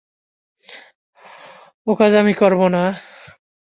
[1.87, 2.83] ওকাজ আমি করব না।